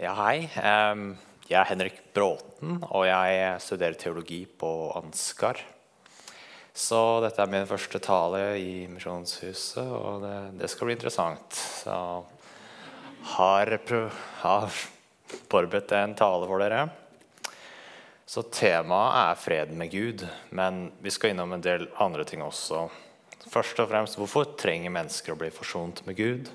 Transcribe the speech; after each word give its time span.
Ja, 0.00 0.14
hei. 0.16 0.46
Jeg 0.48 1.56
er 1.60 1.66
Henrik 1.68 1.98
Bråten, 2.16 2.78
og 2.88 3.02
jeg 3.04 3.58
studerer 3.60 3.98
teologi 4.00 4.38
på 4.48 4.68
Ansgar. 4.96 5.58
Så 6.72 7.18
dette 7.20 7.42
er 7.44 7.50
min 7.52 7.68
første 7.68 8.00
tale 8.00 8.40
i 8.56 8.86
Misjonshuset, 8.88 9.84
og 9.84 10.22
det, 10.24 10.32
det 10.62 10.70
skal 10.72 10.88
bli 10.88 10.96
interessant. 10.96 11.52
Så 11.52 11.98
har, 13.34 13.74
har 14.40 14.80
forberedt 15.52 15.92
en 15.98 16.16
tale 16.16 16.48
for 16.48 16.64
dere. 16.64 16.86
Så 18.24 18.46
temaet 18.56 19.20
er 19.26 19.44
fred 19.44 19.76
med 19.76 19.92
Gud, 19.92 20.24
men 20.48 20.86
vi 21.04 21.12
skal 21.12 21.34
innom 21.34 21.52
en 21.58 21.66
del 21.68 21.90
andre 22.00 22.24
ting 22.24 22.40
også. 22.46 22.86
Først 23.52 23.84
og 23.84 23.92
fremst, 23.92 24.16
hvorfor 24.16 24.56
trenger 24.64 24.96
mennesker 24.96 25.36
å 25.36 25.42
bli 25.44 25.52
forsont 25.52 26.06
med 26.08 26.16
Gud? 26.16 26.48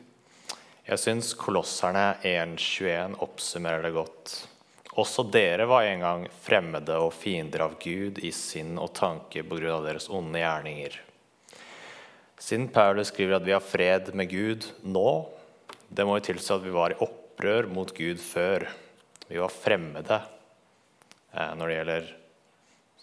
Jeg 0.85 1.01
syns 1.01 1.31
Kolosserne 1.33 2.19
1.21 2.21 3.15
oppsummerer 3.25 3.87
det 3.87 3.95
godt. 3.95 4.33
Også 5.01 5.23
dere 5.33 5.65
var 5.65 5.87
en 5.87 6.03
gang 6.03 6.25
fremmede 6.45 6.99
og 7.01 7.09
fiender 7.17 7.63
av 7.65 7.73
Gud 7.81 8.21
i 8.21 8.29
sinn 8.29 8.77
og 8.77 8.91
tanke 8.93 9.41
pga. 9.41 9.79
deres 9.81 10.05
onde 10.13 10.43
gjerninger. 10.43 10.99
Siden 12.37 12.67
Paulus 12.69 13.09
skriver 13.09 13.39
at 13.39 13.47
vi 13.47 13.55
har 13.55 13.65
fred 13.65 14.13
med 14.13 14.29
Gud 14.29 14.69
nå, 14.83 15.25
det 15.89 16.05
må 16.05 16.19
jo 16.19 16.27
tilsi 16.29 16.53
at 16.53 16.61
vi 16.61 16.77
var 16.77 16.93
i 16.93 17.01
opprør 17.01 17.65
mot 17.65 17.89
Gud 17.89 18.21
før. 18.21 18.69
Vi 19.25 19.41
var 19.41 19.49
fremmede. 19.49 20.21
Eh, 21.33 21.55
Når 21.57 21.65
det 21.67 21.79
gjelder 21.79 22.15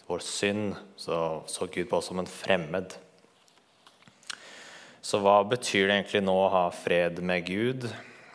vår 0.06 0.22
synd, 0.22 0.76
så 0.94 1.42
så 1.50 1.66
Gud 1.66 1.90
på 1.90 1.98
oss 1.98 2.06
som 2.14 2.22
en 2.22 2.30
fremmed. 2.30 2.94
Så 5.02 5.18
hva 5.18 5.40
betyr 5.42 5.88
det 5.88 5.96
egentlig 5.96 6.22
nå 6.22 6.34
å 6.44 6.50
ha 6.52 6.66
fred 6.70 7.18
med 7.26 7.42
Gud? 7.48 7.88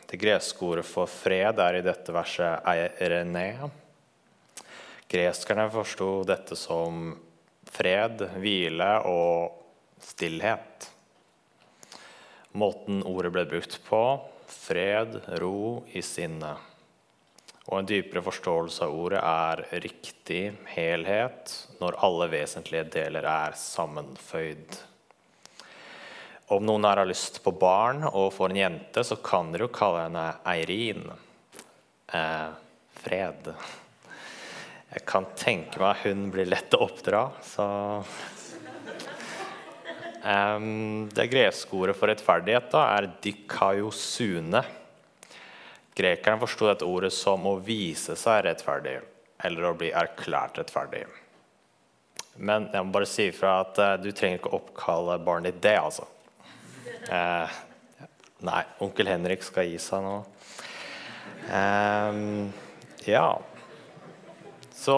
Det 0.07 0.19
greske 0.19 0.65
ordet 0.67 0.83
for 0.87 1.07
fred 1.07 1.61
er 1.63 1.77
i 1.79 1.83
dette 1.85 2.11
verset 2.11 2.67
eirene. 2.67 3.69
Greskerne 5.07 5.69
forsto 5.71 6.09
dette 6.27 6.57
som 6.59 7.13
fred, 7.71 8.25
hvile 8.43 8.89
og 9.07 9.55
stillhet. 10.03 10.89
Måten 12.59 12.99
ordet 13.07 13.31
ble 13.35 13.45
brukt 13.47 13.79
på 13.87 14.01
fred, 14.51 15.21
ro 15.39 15.85
i 15.95 16.03
sinnet. 16.03 16.59
Og 17.67 17.79
en 17.79 17.87
dypere 17.87 18.23
forståelse 18.23 18.83
av 18.83 18.99
ordet 19.05 19.23
er 19.23 19.63
riktig 19.87 20.43
helhet 20.75 21.55
når 21.79 21.99
alle 22.03 22.29
vesentlige 22.35 22.87
deler 22.95 23.27
er 23.27 23.55
sammenføyd. 23.59 24.79
Om 26.47 26.63
noen 26.63 26.85
her 26.87 27.01
har 27.01 27.09
lyst 27.09 27.41
på 27.43 27.51
barn 27.51 28.05
og 28.07 28.31
får 28.37 28.53
en 28.53 28.61
jente, 28.61 29.03
så 29.03 29.17
kan 29.19 29.51
dere 29.51 29.67
jo 29.67 29.73
kalle 29.75 30.05
henne 30.05 30.27
Eirin. 30.47 31.03
Eh, 32.07 32.51
fred. 33.03 33.51
Jeg 34.93 35.03
kan 35.09 35.27
tenke 35.35 35.81
meg 35.83 36.05
hun 36.05 36.29
blir 36.31 36.47
lett 36.47 36.71
å 36.77 36.85
oppdra, 36.87 37.25
så 37.43 37.67
um, 40.23 41.09
Det 41.11 41.27
greske 41.27 41.75
ordet 41.75 41.97
for 41.99 42.07
rettferdighet 42.07 42.71
da, 42.71 42.85
er 42.95 43.11
dikaiosune. 43.27 44.63
Grekerne 45.97 46.39
forsto 46.39 46.71
dette 46.71 46.87
ordet 46.87 47.11
som 47.13 47.43
å 47.49 47.57
vise 47.59 48.15
seg 48.15 48.45
rettferdig, 48.47 49.01
eller 49.43 49.67
å 49.67 49.77
bli 49.77 49.91
erklært 49.91 50.61
rettferdig. 50.61 51.03
Men 52.37 52.69
jeg 52.71 52.85
må 52.85 52.93
bare 52.93 53.09
si 53.09 53.27
ifra 53.31 53.59
at 53.65 53.79
eh, 53.81 53.95
du 53.99 54.13
trenger 54.13 54.39
ikke 54.39 54.53
å 54.53 54.61
oppkalle 54.61 55.17
barnet 55.25 55.57
ditt 55.57 55.65
det, 55.65 55.79
altså. 55.81 56.07
Eh, 57.07 57.49
nei, 58.43 58.63
onkel 58.83 59.07
Henrik 59.07 59.45
skal 59.45 59.69
gi 59.69 59.77
seg 59.79 60.03
nå. 60.03 60.15
Eh, 61.47 62.17
ja. 63.07 63.27
Så 64.75 64.97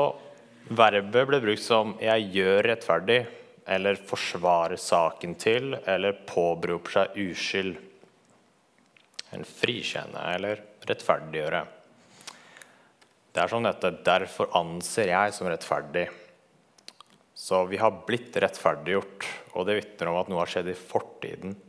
verbet 0.70 1.28
ble 1.30 1.42
brukt 1.44 1.62
som 1.62 1.98
'jeg 2.02 2.32
gjør 2.34 2.64
rettferdig', 2.74 3.28
eller 3.68 3.96
'forsvarer 3.96 4.78
saken 4.78 5.36
til', 5.36 5.78
eller 5.86 6.14
'påberoper 6.26 6.92
seg 6.92 7.08
uskyld'. 7.16 7.78
En 9.32 9.44
frikjenne 9.44 10.34
eller 10.34 10.60
rettferdiggjøre. 10.88 11.68
Det 13.34 13.44
er 13.44 13.48
som 13.48 13.64
dette 13.64 14.04
'derfor 14.04 14.50
anser 14.56 15.08
jeg 15.08 15.34
som 15.34 15.48
rettferdig'. 15.48 16.10
Så 17.36 17.68
vi 17.70 17.78
har 17.78 17.92
blitt 17.92 18.36
rettferdiggjort, 18.36 19.26
og 19.54 19.66
det 19.66 19.76
vitner 19.76 20.10
om 20.10 20.18
at 20.18 20.28
noe 20.28 20.40
har 20.40 20.48
skjedd 20.48 20.68
i 20.68 20.74
fortiden. 20.74 21.69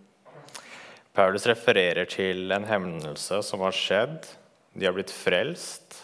Paulus 1.21 1.45
refererer 1.45 2.07
til 2.09 2.49
en 2.55 2.65
hendelse 2.65 3.43
som 3.45 3.61
har 3.61 3.75
skjedd. 3.77 4.25
De 4.73 4.87
har 4.87 4.95
blitt 4.97 5.13
frelst. 5.13 5.99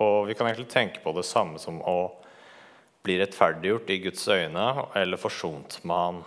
Og 0.00 0.30
vi 0.30 0.36
kan 0.38 0.48
egentlig 0.48 0.70
tenke 0.72 1.02
på 1.04 1.12
det 1.12 1.26
samme 1.28 1.60
som 1.60 1.82
å 1.84 2.14
bli 3.04 3.18
rettferdiggjort 3.20 3.92
i 3.92 3.98
Guds 4.06 4.24
øyne 4.32 4.64
eller 4.96 5.20
forsont 5.20 5.76
med 5.84 6.00
Han. 6.00 6.24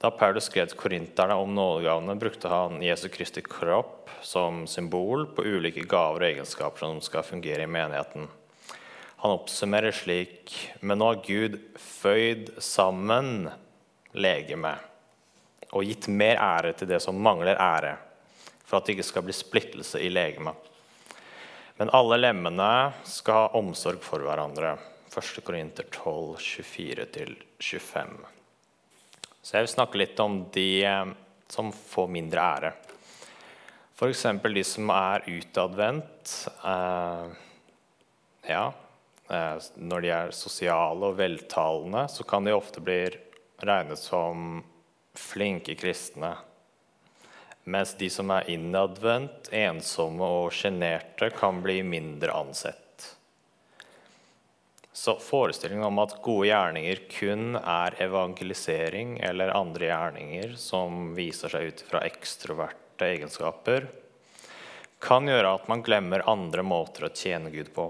Da 0.00 0.08
Paulus 0.16 0.48
skrev 0.48 0.70
til 0.70 0.80
korinterne 0.80 1.36
om 1.36 1.52
nådegavene, 1.52 2.16
brukte 2.16 2.48
han 2.48 2.80
Jesu 2.80 3.10
Kristi 3.12 3.44
kropp 3.44 4.08
som 4.24 4.64
symbol 4.64 5.26
på 5.36 5.44
ulike 5.44 5.84
gaver 5.84 6.24
og 6.24 6.28
egenskaper 6.30 6.86
som 6.86 7.04
skal 7.04 7.26
fungere 7.28 7.68
i 7.68 7.68
menigheten. 7.68 8.30
Han 9.20 9.36
oppsummerer 9.36 9.92
slik 9.92 10.56
Men 10.80 11.02
nå 11.02 11.12
har 11.12 11.26
Gud 11.26 11.60
føyd 11.76 12.54
sammen 12.64 13.50
legemet 14.16 14.89
og 15.70 15.86
gitt 15.86 16.08
mer 16.10 16.40
ære 16.42 16.74
til 16.78 16.90
det 16.90 17.00
som 17.02 17.18
mangler 17.22 17.58
ære, 17.60 17.94
for 18.64 18.78
at 18.78 18.86
det 18.86 18.96
ikke 18.96 19.10
skal 19.10 19.26
bli 19.26 19.34
splittelse 19.36 20.00
i 20.02 20.10
legemet. 20.12 20.68
Men 21.80 21.92
alle 21.96 22.18
lemmene 22.20 22.92
skal 23.08 23.46
ha 23.46 23.58
omsorg 23.58 24.02
for 24.04 24.20
hverandre. 24.20 24.74
1. 25.10 25.40
Korinter 25.46 25.86
12, 25.90 26.36
24-25. 26.38 28.10
Så 29.42 29.56
jeg 29.56 29.64
vil 29.64 29.72
snakke 29.72 29.98
litt 30.02 30.20
om 30.22 30.42
de 30.52 30.68
eh, 30.84 31.12
som 31.50 31.72
får 31.72 32.10
mindre 32.12 32.44
ære. 32.44 32.72
F.eks. 33.96 34.26
de 34.44 34.64
som 34.64 34.92
er 34.94 35.24
utadvendt. 35.28 36.34
Eh, 36.68 37.32
ja, 38.52 38.66
eh, 39.32 39.56
når 39.76 40.04
de 40.04 40.12
er 40.14 40.36
sosiale 40.36 41.10
og 41.10 41.18
veltalende, 41.18 42.04
så 42.12 42.28
kan 42.28 42.44
de 42.44 42.54
ofte 42.54 42.84
bli 42.84 43.02
regnet 43.64 43.98
som 43.98 44.60
flinke 45.14 45.74
kristne. 45.74 46.34
Mens 47.64 47.94
de 47.98 48.08
som 48.10 48.30
er 48.34 48.48
innadvendt, 48.50 49.50
ensomme 49.52 50.26
og 50.42 50.52
sjenerte, 50.56 51.30
kan 51.36 51.60
bli 51.62 51.82
mindre 51.86 52.32
ansett. 52.32 52.86
Så 54.92 55.14
forestillingen 55.22 55.86
om 55.86 55.98
at 56.02 56.18
gode 56.22 56.48
gjerninger 56.50 57.04
kun 57.12 57.54
er 57.56 57.94
evangelisering 58.02 59.14
eller 59.24 59.54
andre 59.54 59.86
gjerninger 59.88 60.56
som 60.60 61.14
viser 61.16 61.52
seg 61.52 61.70
ut 61.70 61.82
fra 61.88 62.02
ekstroverte 62.08 63.06
egenskaper, 63.06 63.86
kan 65.00 65.28
gjøre 65.30 65.54
at 65.56 65.68
man 65.72 65.84
glemmer 65.86 66.26
andre 66.28 66.64
måter 66.66 67.06
å 67.06 67.12
tjene 67.16 67.52
Gud 67.54 67.70
på. 67.72 67.86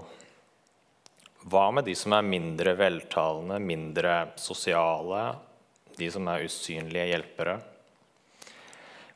Hva 1.51 1.65
med 1.73 1.87
de 1.89 1.97
som 1.97 2.13
er 2.15 2.23
mindre 2.23 2.77
veltalende, 2.79 3.57
mindre 3.59 4.15
sosiale, 4.39 5.23
de 5.97 6.09
som 6.13 6.27
er 6.31 6.45
usynlige 6.47 7.07
hjelpere? 7.11 7.59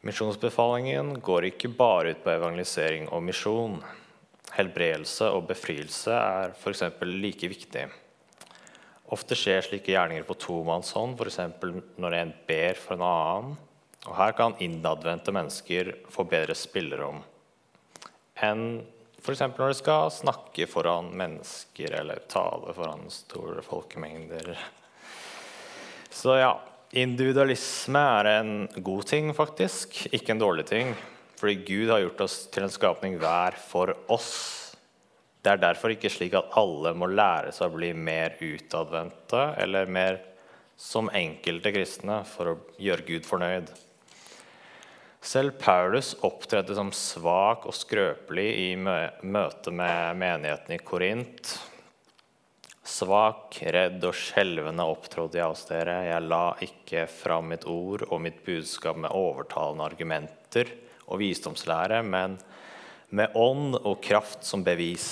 Misjonsbefalingen 0.05 1.15
går 1.25 1.49
ikke 1.49 1.71
bare 1.73 2.13
ut 2.13 2.23
på 2.23 2.33
evangelisering 2.33 3.07
og 3.09 3.23
misjon. 3.25 3.79
Helbredelse 4.55 5.29
og 5.33 5.47
befrielse 5.49 6.13
er 6.13 6.55
f.eks. 6.55 6.83
like 7.09 7.49
viktig. 7.51 7.85
Ofte 9.15 9.37
skjer 9.37 9.65
slike 9.65 9.93
gjerninger 9.93 10.25
på 10.25 10.37
tomannshånd, 10.41 11.19
f.eks. 11.19 11.39
når 12.01 12.19
en 12.19 12.33
ber 12.47 12.81
for 12.81 12.97
en 12.97 13.05
annen. 13.05 13.55
Og 14.05 14.17
her 14.19 14.35
kan 14.37 14.57
innadvendte 14.61 15.33
mennesker 15.33 15.95
få 16.13 16.27
bedre 16.29 16.53
spillerom 16.57 17.23
enn 18.43 18.83
f.eks. 19.23 19.41
når 19.41 19.71
de 19.71 19.77
skal 19.79 20.11
snakke 20.13 20.67
foran 20.69 21.11
mennesker 21.17 21.95
eller 22.01 22.25
tale 22.29 22.73
foran 22.75 23.07
store 23.09 23.63
folkemengder. 23.65 24.51
Så 26.15 26.37
ja, 26.39 26.53
individualisme 26.95 27.99
er 27.99 28.29
en 28.37 28.51
god 28.79 29.03
ting, 29.09 29.33
faktisk, 29.35 29.97
ikke 30.15 30.31
en 30.31 30.39
dårlig 30.39 30.63
ting. 30.69 30.93
Fordi 31.35 31.55
Gud 31.67 31.91
har 31.91 32.05
gjort 32.05 32.21
oss 32.23 32.37
til 32.53 32.63
en 32.63 32.71
skapning 32.71 33.17
hver 33.19 33.57
for 33.59 33.91
oss. 34.13 34.31
Det 35.43 35.51
er 35.51 35.59
derfor 35.61 35.91
ikke 35.93 36.09
slik 36.09 36.37
at 36.39 36.55
alle 36.57 36.95
må 36.97 37.09
lære 37.11 37.51
seg 37.53 37.67
å 37.67 37.75
bli 37.75 37.91
mer 37.93 38.39
utadvendte 38.39 39.43
eller 39.61 39.91
mer 39.91 40.21
som 40.79 41.11
enkelte 41.11 41.75
kristne 41.75 42.21
for 42.27 42.53
å 42.53 42.55
gjøre 42.81 43.07
Gud 43.11 43.27
fornøyd. 43.27 43.69
Selv 45.25 45.59
Paulus 45.59 46.13
opptredde 46.23 46.75
som 46.77 46.91
svak 46.95 47.67
og 47.67 47.75
skrøpelig 47.75 48.49
i 48.61 48.71
møte 48.79 49.73
med 49.73 50.19
menigheten 50.21 50.77
i 50.77 50.83
Korint. 50.85 51.57
Svak, 52.85 53.57
redd 53.73 54.03
og 54.05 54.13
skjelvende 54.13 54.83
opptrådte 54.85 55.39
jeg 55.39 55.49
hos 55.49 55.63
dere. 55.65 55.95
Jeg 56.05 56.25
la 56.27 56.43
ikke 56.61 57.07
fram 57.09 57.49
mitt 57.49 57.65
ord 57.65 58.03
og 58.11 58.21
mitt 58.21 58.43
budskap 58.45 58.99
med 59.01 59.15
overtalende 59.15 59.87
argumenter 59.87 60.69
og 61.09 61.17
visdomslære, 61.23 62.03
men 62.05 62.37
med 63.09 63.33
ånd 63.33 63.79
og 63.79 64.03
kraft 64.05 64.45
som 64.45 64.61
bevis. 64.65 65.07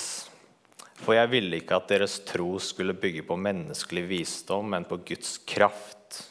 For 1.01 1.17
jeg 1.17 1.31
ville 1.33 1.59
ikke 1.59 1.79
at 1.81 1.89
deres 1.89 2.19
tro 2.29 2.59
skulle 2.61 2.93
bygge 2.93 3.25
på 3.25 3.39
menneskelig 3.41 4.05
visdom, 4.11 4.69
men 4.75 4.85
på 4.85 5.01
Guds 5.09 5.39
kraft. 5.41 6.21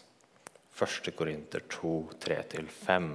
1. 0.78 1.10
Korinter 1.18 1.66
2, 1.70 1.96
3-5. 2.22 3.10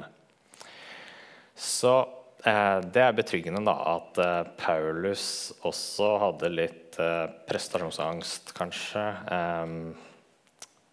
Så 1.55 1.95
det 2.45 3.01
er 3.01 3.15
betryggende 3.17 3.63
da, 3.65 3.75
at 3.97 4.19
eh, 4.21 4.49
Paulus 4.59 5.53
også 5.65 6.09
hadde 6.21 6.51
litt 6.53 6.99
eh, 7.01 7.25
prestasjonsangst, 7.49 8.53
kanskje. 8.57 9.05
Ehm, 9.33 9.79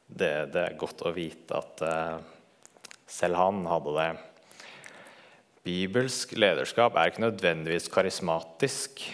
det, 0.09 0.33
det, 0.55 0.63
er 0.63 0.79
godt 0.81 1.05
å 1.05 1.13
vite 1.15 1.59
at 1.61 1.85
eh, 1.85 2.17
selv 3.11 3.39
han 3.39 3.61
hadde 3.69 3.95
det. 3.99 4.09
Bibelsk 5.65 6.35
lederskap 6.37 6.97
er 6.97 7.13
ikke 7.13 7.27
nødvendigvis 7.27 7.89
karismatisk. 7.93 9.05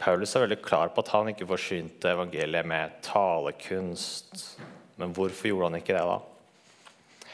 Paulus 0.00 0.36
er 0.36 0.46
veldig 0.46 0.62
klar 0.64 0.92
på 0.92 1.02
at 1.02 1.12
han 1.16 1.32
ikke 1.32 1.48
forsynte 1.48 2.12
evangeliet 2.12 2.68
med 2.68 2.96
talekunst. 3.04 4.58
Men 5.00 5.12
hvorfor 5.16 5.50
gjorde 5.50 5.70
han 5.70 5.80
ikke 5.80 5.96
det, 5.96 6.04
da? 6.04 7.30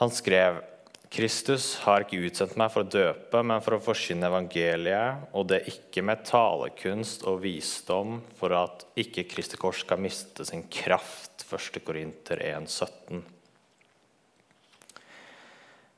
Han 0.00 0.10
skrev 0.12 0.64
Kristus 1.14 1.76
har 1.84 2.02
ikke 2.02 2.24
utsendt 2.26 2.56
meg 2.58 2.72
for 2.74 2.82
å 2.82 2.90
døpe, 2.90 3.42
men 3.46 3.60
for 3.62 3.76
å 3.76 3.82
forsyne 3.84 4.26
evangeliet, 4.26 5.28
og 5.30 5.46
det 5.52 5.60
ikke 5.70 6.02
med 6.02 6.24
talekunst 6.26 7.22
og 7.30 7.38
visdom, 7.44 8.16
for 8.34 8.50
at 8.58 8.82
ikke 8.98 9.22
Kristi 9.30 9.60
kors 9.60 9.84
skal 9.84 10.02
miste 10.02 10.42
sin 10.48 10.64
kraft. 10.66 11.44
1. 11.46 11.78
Korinter 11.86 12.42
1, 12.42 12.66
17. 12.66 13.22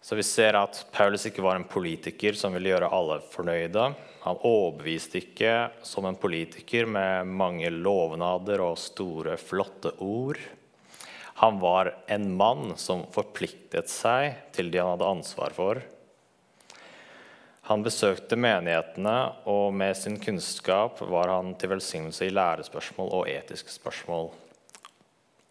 Så 0.05 0.19
vi 0.21 0.27
ser 0.27 0.59
at 0.61 0.83
Paulus 0.93 1.25
ikke 1.27 1.43
var 1.43 1.57
en 1.57 1.65
politiker 1.67 2.37
som 2.37 2.53
ville 2.53 2.75
gjøre 2.75 2.93
alle 2.93 3.17
fornøyde. 3.33 3.89
Han 4.27 4.45
overbeviste 4.45 5.23
ikke 5.23 5.55
som 5.87 6.05
en 6.07 6.21
politiker 6.21 6.85
med 6.85 7.33
mange 7.41 7.73
lovnader 7.73 8.63
og 8.69 8.77
store, 8.79 9.41
flotte 9.41 9.97
ord. 10.05 10.45
Han 11.37 11.59
var 11.61 11.95
en 12.07 12.31
mann 12.37 12.73
som 12.81 13.03
forpliktet 13.13 13.91
seg 13.93 14.39
til 14.57 14.71
de 14.73 14.81
han 14.81 14.95
hadde 14.95 15.11
ansvar 15.19 15.53
for. 15.53 15.83
Han 17.67 17.83
besøkte 17.83 18.39
menighetene, 18.41 19.17
og 19.45 19.75
med 19.75 19.99
sin 19.99 20.17
kunnskap 20.23 21.03
var 21.03 21.33
han 21.35 21.53
til 21.59 21.75
velsignelse 21.75 22.29
i 22.29 22.33
lærespørsmål 22.33 23.11
og 23.19 23.29
etiske 23.29 23.75
spørsmål. 23.75 24.31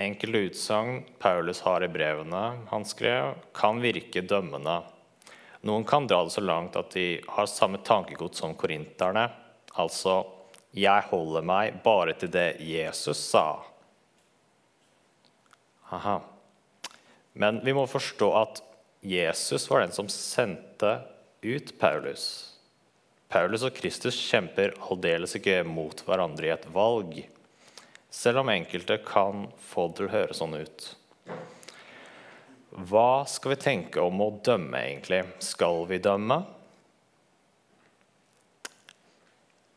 Enkelte 0.01 0.41
utsagn 0.47 1.03
Paulus 1.21 1.61
har 1.67 1.85
i 1.85 1.91
brevene 1.91 2.41
han 2.71 2.87
skrev, 2.87 3.35
kan 3.53 3.83
virke 3.83 4.25
dømmende. 4.25 4.79
Noen 5.69 5.85
kan 5.85 6.09
dra 6.09 6.23
det 6.25 6.33
så 6.33 6.41
langt 6.41 6.79
at 6.81 6.97
de 6.97 7.19
har 7.29 7.51
samme 7.51 7.83
tankegods 7.85 8.41
som 8.41 8.57
korinterne. 8.57 9.29
Altså 9.75 10.25
'Jeg 10.73 11.03
holder 11.11 11.41
meg 11.41 11.83
bare 11.83 12.13
til 12.13 12.31
det 12.31 12.59
Jesus 12.59 13.21
sa'. 13.33 13.74
Aha. 15.93 16.19
Men 17.33 17.59
vi 17.65 17.75
må 17.75 17.85
forstå 17.89 18.31
at 18.39 18.63
Jesus 19.05 19.69
var 19.69 19.83
den 19.83 19.93
som 19.93 20.09
sendte 20.09 20.97
ut 21.45 21.75
Paulus. 21.79 22.25
Paulus 23.29 23.65
og 23.67 23.75
Kristus 23.75 24.17
kjemper 24.17 24.73
aldeles 24.87 25.35
ikke 25.37 25.59
mot 25.67 26.01
hverandre 26.07 26.49
i 26.49 26.53
et 26.55 26.69
valg 26.73 27.25
selv 28.15 28.37
om 28.37 28.49
enkelte 28.49 28.97
kan 28.97 29.47
få 29.59 29.89
det 29.89 29.97
til 29.97 30.07
å 30.07 30.13
høre 30.13 30.35
sånn 30.37 30.55
ut. 30.55 30.85
Hva 32.87 33.23
skal 33.27 33.53
vi 33.53 33.57
tenke 33.59 34.03
om 34.03 34.21
å 34.23 34.29
dømme, 34.43 34.79
egentlig? 34.79 35.21
Skal 35.43 35.83
vi 35.89 35.99
dømme? 36.03 36.39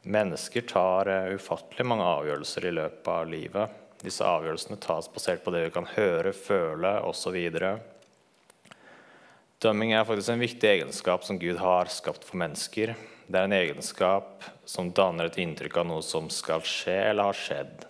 Mennesker 0.08 0.64
tar 0.70 1.11
eh, 1.12 1.34
ufattelig 1.37 1.87
mange 1.87 2.06
avgjørelser 2.06 2.69
i 2.70 2.75
løpet 2.78 3.11
av 3.12 3.28
livet. 3.28 3.76
Disse 4.02 4.26
avgjørelsene 4.26 4.78
tas 4.82 5.08
basert 5.10 5.42
på 5.44 5.52
det 5.54 5.64
vi 5.66 5.74
kan 5.74 5.88
høre, 5.96 6.32
føle 6.36 6.92
osv. 7.08 7.38
Dømming 9.58 9.92
er 9.96 10.06
faktisk 10.06 10.30
en 10.36 10.44
viktig 10.44 10.70
egenskap 10.70 11.24
som 11.26 11.40
Gud 11.42 11.58
har 11.58 11.90
skapt 11.90 12.22
for 12.26 12.38
mennesker. 12.38 12.94
Det 13.26 13.40
er 13.40 13.48
en 13.48 13.56
egenskap 13.56 14.46
som 14.68 14.92
danner 14.94 15.26
et 15.26 15.38
inntrykk 15.42 15.80
av 15.82 15.88
noe 15.90 16.04
som 16.06 16.30
skal 16.30 16.62
skje 16.62 16.94
eller 17.10 17.32
har 17.32 17.38
skjedd. 17.38 17.88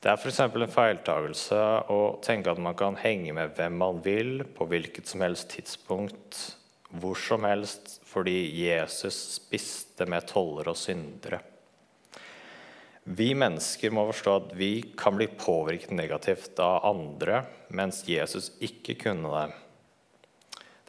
Det 0.00 0.08
er 0.08 0.20
f.eks. 0.20 0.38
en 0.40 0.72
feiltagelse 0.72 1.60
å 1.92 2.00
tenke 2.24 2.52
at 2.52 2.60
man 2.60 2.76
kan 2.76 2.96
henge 3.00 3.34
med 3.36 3.56
hvem 3.56 3.74
man 3.80 3.98
vil 4.04 4.44
på 4.56 4.68
hvilket 4.68 5.08
som 5.08 5.24
helst 5.24 5.50
tidspunkt, 5.52 6.38
hvor 7.00 7.16
som 7.20 7.44
helst, 7.48 7.98
fordi 8.08 8.38
Jesus 8.62 9.18
spiste 9.36 10.06
med 10.08 10.28
toller 10.28 10.72
og 10.72 10.78
syndere. 10.80 11.42
Vi 13.04 13.30
mennesker 13.34 13.92
må 13.94 14.04
forstå 14.10 14.34
at 14.36 14.52
vi 14.58 14.72
kan 14.98 15.16
bli 15.16 15.26
påvirket 15.40 15.94
negativt 15.96 16.60
av 16.60 16.84
andre, 16.90 17.44
mens 17.72 18.02
Jesus 18.08 18.50
ikke 18.60 18.98
kunne 19.06 19.32
det. 19.32 19.56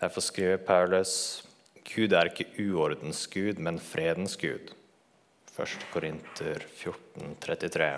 Derfor 0.02 0.26
skriver 0.26 0.62
Paulus 0.66 1.16
Gud 1.88 2.14
er 2.14 2.30
ikke 2.30 2.50
uordens 2.62 3.26
Gud, 3.32 3.60
men 3.60 3.80
fredens 3.82 4.38
Gud. 4.40 4.74
1. 5.52 5.84
Korinter 5.92 6.64
14, 6.64 7.36
33. 7.44 7.90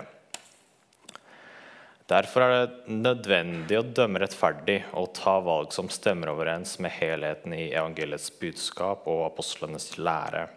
Derfor 2.10 2.44
er 2.44 2.54
det 2.54 2.96
nødvendig 3.00 3.78
å 3.78 3.86
dømme 3.96 4.20
rettferdig 4.20 4.82
og 4.98 5.14
ta 5.16 5.38
valg 5.40 5.72
som 5.72 5.88
stemmer 5.92 6.34
overens 6.34 6.76
med 6.82 6.92
helheten 6.92 7.54
i 7.56 7.70
evangeliets 7.70 8.28
budskap 8.40 9.06
og 9.08 9.22
apostlenes 9.30 9.94
lære. 9.96 10.48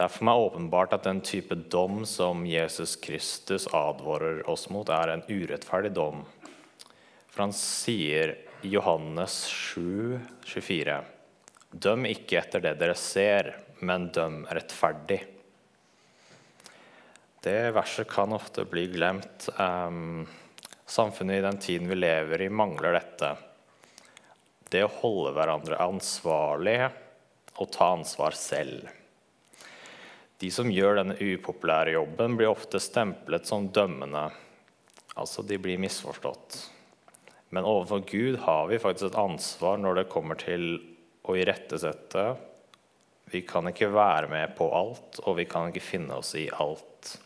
Det 0.00 0.06
er 0.06 0.12
for 0.14 0.24
meg 0.24 0.40
åpenbart 0.40 0.94
at 0.96 1.04
den 1.04 1.18
type 1.20 1.52
dom 1.68 2.06
som 2.08 2.46
Jesus 2.48 2.94
Kristus 3.04 3.66
advarer 3.76 4.38
oss 4.48 4.62
mot, 4.72 4.88
er 4.88 5.10
en 5.12 5.22
urettferdig 5.28 5.90
dom. 5.92 6.22
For 7.28 7.42
han 7.42 7.50
sier 7.52 8.30
i 8.64 8.70
Johannes 8.72 9.34
7, 9.52 10.16
24.: 10.48 10.94
Døm 11.84 12.08
ikke 12.08 12.38
etter 12.40 12.64
det 12.64 12.72
dere 12.80 12.94
ser, 12.96 13.50
men 13.84 14.06
døm 14.08 14.46
rettferdig. 14.48 15.18
Det 17.44 17.58
verset 17.76 18.08
kan 18.08 18.32
ofte 18.32 18.64
bli 18.64 18.86
glemt. 18.94 19.50
Um, 19.60 20.24
samfunnet 20.88 21.42
i 21.42 21.44
den 21.44 21.60
tiden 21.60 21.92
vi 21.92 21.98
lever 22.00 22.46
i, 22.46 22.48
mangler 22.48 22.96
dette. 22.96 23.34
Det 24.72 24.80
å 24.86 24.94
holde 25.02 25.34
hverandre 25.36 25.82
ansvarlig 25.90 26.78
og 27.60 27.68
ta 27.76 27.90
ansvar 27.98 28.40
selv. 28.40 28.88
De 30.40 30.48
som 30.52 30.70
gjør 30.72 30.96
denne 30.96 31.18
upopulære 31.20 31.92
jobben, 31.98 32.36
blir 32.38 32.48
ofte 32.48 32.80
stemplet 32.80 33.48
som 33.48 33.68
dømmende. 33.68 34.30
Altså, 35.20 35.44
de 35.44 35.58
blir 35.60 35.80
misforstått. 35.82 36.62
Men 37.52 37.66
overfor 37.66 38.04
Gud 38.08 38.38
har 38.46 38.68
vi 38.70 38.78
faktisk 38.80 39.10
et 39.10 39.18
ansvar 39.20 39.80
når 39.82 40.00
det 40.00 40.12
kommer 40.12 40.38
til 40.40 40.78
å 41.28 41.34
irettesette. 41.36 42.24
Vi 43.30 43.42
kan 43.46 43.68
ikke 43.68 43.90
være 43.92 44.30
med 44.30 44.54
på 44.56 44.70
alt, 44.74 45.20
og 45.26 45.36
vi 45.38 45.46
kan 45.50 45.68
ikke 45.68 45.84
finne 45.84 46.16
oss 46.22 46.32
i 46.38 46.46
alt. 46.50 47.18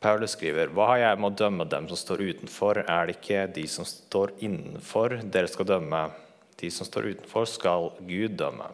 Paulus 0.00 0.36
skriver, 0.38 0.70
'Hva 0.70 0.86
har 0.86 0.98
jeg 0.98 1.18
med 1.18 1.32
å 1.32 1.36
dømme 1.36 1.64
dem 1.68 1.88
som 1.88 1.96
står 1.96 2.18
utenfor?' 2.22 2.84
Er 2.88 3.06
det 3.06 3.16
ikke 3.18 3.52
de 3.52 3.66
som 3.66 3.84
står 3.84 4.30
innenfor, 4.38 5.20
dere 5.30 5.48
skal 5.48 5.66
dømme? 5.66 6.12
De 6.56 6.70
som 6.70 6.86
står 6.86 7.14
utenfor, 7.14 7.44
skal 7.46 7.92
Gud 8.06 8.36
dømme. 8.38 8.70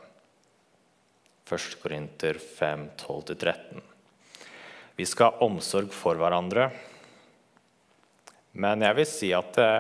1. 1.51 1.59
Korinter 1.83 2.35
5, 2.35 2.91
12-13. 2.97 3.57
Vi 4.97 5.07
skal 5.07 5.25
ha 5.25 5.45
omsorg 5.45 5.93
for 5.93 6.17
hverandre. 6.17 6.71
Men 8.57 8.81
jeg 8.81 8.97
vil 8.97 9.09
si 9.11 9.29
at 9.37 9.51
det 9.59 9.73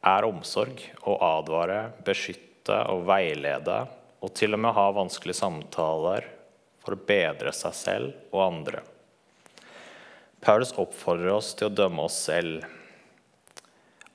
er 0.00 0.24
omsorg 0.24 0.80
å 1.04 1.18
advare, 1.20 1.90
beskytte 2.06 2.78
og 2.88 3.02
veilede, 3.10 3.82
og 4.24 4.32
til 4.32 4.56
og 4.56 4.62
med 4.64 4.72
ha 4.76 4.84
vanskelige 4.96 5.42
samtaler 5.42 6.24
for 6.80 6.96
å 6.96 7.04
bedre 7.10 7.52
seg 7.52 7.76
selv 7.76 8.30
og 8.30 8.40
andre. 8.46 8.80
Paulus 10.40 10.72
oppfordrer 10.72 11.34
oss 11.34 11.50
til 11.52 11.68
å 11.68 11.74
dømme 11.82 12.06
oss 12.06 12.16
selv. 12.30 12.64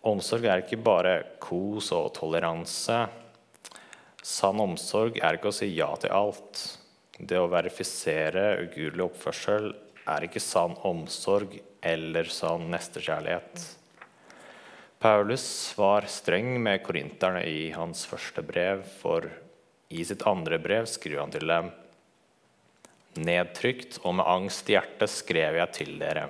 Omsorg 0.09 0.47
er 0.49 0.63
ikke 0.65 0.81
bare 0.81 1.13
kos 1.43 1.91
og 1.93 2.09
toleranse. 2.17 2.97
Sann 4.25 4.63
omsorg 4.63 5.21
er 5.21 5.37
ikke 5.37 5.53
å 5.53 5.57
si 5.59 5.69
ja 5.75 5.91
til 6.01 6.15
alt. 6.17 6.63
Det 7.17 7.39
å 7.39 7.47
verifisere 7.47 8.57
ugudelig 8.65 9.05
oppførsel 9.07 9.71
er 10.11 10.25
ikke 10.27 10.43
sann 10.43 10.75
omsorg 10.85 11.55
eller 11.85 12.27
sann 12.31 12.67
nestekjærlighet. 12.73 13.63
Paulus 14.99 15.47
var 15.77 16.07
streng 16.09 16.55
med 16.63 16.83
korinterne 16.83 17.43
i 17.47 17.69
hans 17.75 18.05
første 18.09 18.41
brev, 18.45 18.83
for 18.99 19.27
i 19.93 20.03
sitt 20.07 20.25
andre 20.27 20.59
brev 20.59 20.87
skriver 20.89 21.21
han 21.21 21.33
til 21.35 21.47
dem 21.51 21.71
Nedtrykt 23.15 24.01
og 24.03 24.17
med 24.17 24.27
angst 24.27 24.67
i 24.67 24.75
hjertet 24.75 25.11
skrev 25.11 25.55
jeg 25.55 25.71
til 25.77 25.93
dere. 26.01 26.25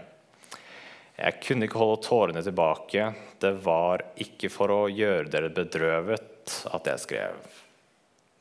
Jeg 1.15 1.39
kunne 1.41 1.65
ikke 1.65 1.79
holde 1.81 2.01
tårene 2.05 2.43
tilbake. 2.45 3.07
Det 3.41 3.53
var 3.65 4.03
ikke 4.21 4.51
for 4.53 4.73
å 4.73 4.81
gjøre 4.91 5.31
dere 5.33 5.49
bedrøvet 5.55 6.57
at 6.75 6.89
jeg 6.91 7.01
skrev. 7.01 7.39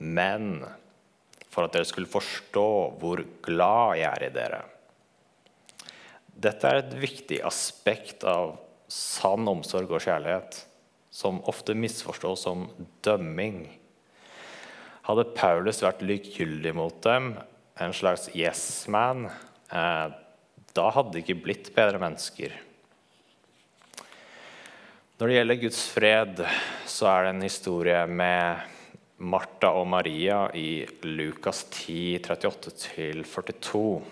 Men 0.03 0.59
for 1.55 1.67
at 1.67 1.77
dere 1.77 1.87
skulle 1.87 2.11
forstå 2.11 2.69
hvor 2.99 3.23
glad 3.47 4.01
jeg 4.01 4.11
er 4.11 4.27
i 4.27 4.33
dere. 4.35 4.61
Dette 6.35 6.67
er 6.67 6.81
et 6.81 6.97
viktig 6.99 7.39
aspekt 7.47 8.27
av 8.27 8.57
sann 8.91 9.47
omsorg 9.49 9.95
og 9.95 10.03
kjærlighet, 10.03 10.59
som 11.15 11.39
ofte 11.47 11.77
misforstås 11.79 12.43
som 12.49 12.67
dømming. 13.07 13.69
Hadde 15.07 15.31
Paulus 15.37 15.83
vært 15.85 16.03
likegyldig 16.03 16.75
mot 16.75 16.99
dem, 17.07 17.37
en 17.79 17.95
slags 17.95 18.29
yes 18.35 18.87
man, 18.91 19.29
eh, 19.71 20.07
da 20.75 20.91
hadde 20.95 21.15
de 21.15 21.23
ikke 21.23 21.43
blitt 21.43 21.71
bedre 21.75 22.01
mennesker. 22.03 22.55
Når 25.19 25.31
det 25.31 25.37
gjelder 25.37 25.61
Guds 25.63 25.83
fred, 25.95 26.41
så 26.91 27.07
er 27.07 27.25
det 27.25 27.35
en 27.35 27.45
historie 27.47 28.01
med 28.11 28.74
Martha 29.17 29.71
og 29.79 29.87
Maria 29.87 30.49
i 30.55 30.87
Lukas 31.03 31.65
10, 31.71 32.19
38-42. 32.19 34.03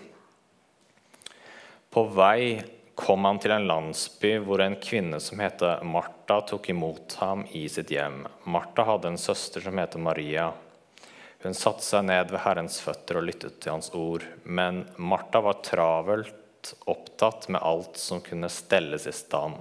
På 1.89 2.03
vei 2.03 2.63
kom 2.95 3.25
han 3.25 3.39
til 3.41 3.51
en 3.55 3.67
landsby 3.67 4.37
hvor 4.45 4.61
en 4.63 4.77
kvinne 4.81 5.19
som 5.21 5.41
heter 5.43 5.83
Martha, 5.83 6.39
tok 6.47 6.69
imot 6.71 7.17
ham 7.19 7.43
i 7.51 7.65
sitt 7.69 7.91
hjem. 7.91 8.23
Martha 8.45 8.85
hadde 8.87 9.11
en 9.11 9.19
søster 9.21 9.61
som 9.65 9.77
heter 9.81 10.01
Maria. 10.01 10.51
Hun 11.43 11.57
satte 11.57 11.83
seg 11.83 12.05
ned 12.07 12.31
ved 12.31 12.45
Herrens 12.45 12.79
føtter 12.79 13.19
og 13.19 13.27
lyttet 13.27 13.59
til 13.59 13.75
hans 13.75 13.91
ord. 13.97 14.23
Men 14.45 14.85
Martha 14.95 15.41
var 15.43 15.59
travelt 15.65 16.73
opptatt 16.87 17.49
med 17.51 17.61
alt 17.61 17.99
som 17.99 18.23
kunne 18.23 18.49
stelles 18.49 19.09
i 19.09 19.15
stand. 19.15 19.59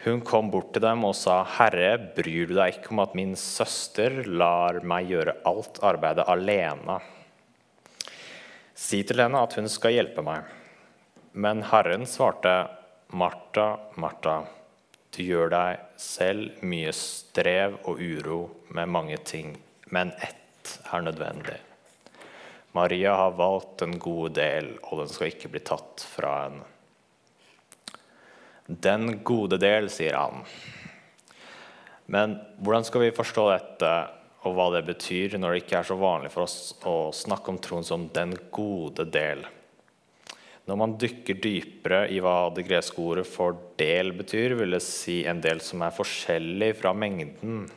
Hun 0.00 0.22
kom 0.24 0.48
bort 0.48 0.70
til 0.72 0.80
dem 0.80 1.02
og 1.04 1.12
sa, 1.12 1.42
'Herre, 1.44 1.98
bryr 2.16 2.48
du 2.48 2.54
deg 2.56 2.78
ikke 2.78 2.94
om 2.94 3.02
at 3.02 3.16
min 3.18 3.34
søster 3.36 4.22
lar 4.24 4.80
meg 4.80 5.10
gjøre 5.12 5.34
alt 5.44 5.80
arbeidet 5.84 6.24
alene?' 6.24 7.00
Si 8.74 9.02
til 9.04 9.20
henne 9.20 9.42
at 9.44 9.58
hun 9.58 9.68
skal 9.68 9.92
hjelpe 9.92 10.24
meg. 10.24 10.48
Men 11.34 11.62
Herren 11.68 12.08
svarte, 12.08 12.54
'Martha, 13.12 13.76
Martha, 14.00 14.46
du 15.12 15.22
gjør 15.22 15.50
deg 15.52 15.84
selv 16.00 16.64
mye 16.64 16.92
strev 16.96 17.76
og 17.84 18.00
uro 18.00 18.40
med 18.70 18.88
mange 18.88 19.18
ting, 19.18 19.58
men 19.90 20.14
ett 20.22 20.78
er 20.94 21.04
nødvendig.' 21.04 21.60
Maria 22.72 23.16
har 23.16 23.36
valgt 23.36 23.78
den 23.78 23.98
gode 23.98 24.32
del, 24.40 24.78
og 24.82 25.02
den 25.02 25.08
skal 25.08 25.32
ikke 25.32 25.48
bli 25.50 25.60
tatt 25.60 26.06
fra 26.06 26.44
henne. 26.44 26.64
Den 28.70 29.24
gode 29.26 29.58
del, 29.58 29.88
sier 29.90 30.14
han. 30.14 30.44
Men 32.10 32.36
hvordan 32.62 32.86
skal 32.86 33.02
vi 33.02 33.14
forstå 33.14 33.46
dette, 33.50 33.90
og 34.46 34.54
hva 34.56 34.68
det 34.76 34.84
betyr, 34.86 35.34
når 35.38 35.52
det 35.52 35.62
ikke 35.64 35.80
er 35.80 35.88
så 35.88 35.96
vanlig 35.98 36.30
for 36.32 36.46
oss 36.46 36.58
å 36.86 37.10
snakke 37.14 37.50
om 37.52 37.58
troen 37.58 37.84
som 37.84 38.08
'den 38.08 38.36
gode 38.50 39.04
del'? 39.10 39.44
Når 40.66 40.76
man 40.76 40.96
dykker 41.02 41.40
dypere 41.42 42.00
i 42.14 42.20
hva 42.22 42.54
det 42.54 42.66
greske 42.68 42.98
ordet 43.02 43.26
for 43.26 43.56
'del' 43.76 44.16
betyr, 44.16 44.54
vil 44.54 44.70
det 44.70 44.82
si 44.82 45.26
en 45.26 45.40
del 45.40 45.60
som 45.60 45.82
er 45.82 45.90
forskjellig 45.90 46.76
fra 46.76 46.92
mengden. 46.92 47.68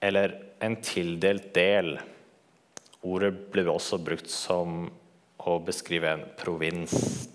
Eller 0.00 0.56
en 0.60 0.76
tildelt 0.76 1.52
del. 1.54 1.98
Ordet 3.02 3.52
ble 3.52 3.64
også 3.68 3.98
brukt 4.02 4.30
som 4.30 4.90
å 5.38 5.58
beskrive 5.60 6.08
en 6.08 6.24
provins. 6.36 7.28